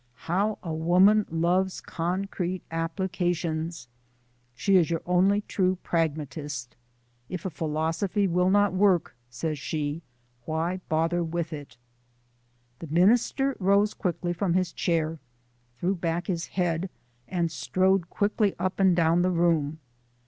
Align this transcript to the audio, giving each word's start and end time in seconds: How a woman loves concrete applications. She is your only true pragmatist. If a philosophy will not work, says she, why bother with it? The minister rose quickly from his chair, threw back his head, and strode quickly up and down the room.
How 0.25 0.57
a 0.63 0.73
woman 0.73 1.27
loves 1.29 1.79
concrete 1.79 2.63
applications. 2.71 3.87
She 4.55 4.75
is 4.77 4.89
your 4.89 5.03
only 5.05 5.41
true 5.41 5.77
pragmatist. 5.83 6.75
If 7.29 7.45
a 7.45 7.51
philosophy 7.51 8.27
will 8.27 8.49
not 8.49 8.73
work, 8.73 9.13
says 9.29 9.59
she, 9.59 10.01
why 10.45 10.81
bother 10.89 11.23
with 11.23 11.53
it? 11.53 11.77
The 12.79 12.87
minister 12.87 13.55
rose 13.59 13.93
quickly 13.93 14.33
from 14.33 14.55
his 14.55 14.73
chair, 14.73 15.19
threw 15.77 15.93
back 15.93 16.25
his 16.25 16.47
head, 16.47 16.89
and 17.27 17.51
strode 17.51 18.09
quickly 18.09 18.55
up 18.57 18.79
and 18.79 18.95
down 18.95 19.21
the 19.21 19.29
room. 19.29 19.77